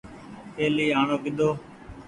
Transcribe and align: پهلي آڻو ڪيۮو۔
پهلي 0.55 0.85
آڻو 0.99 1.15
ڪيۮو۔ 1.23 1.49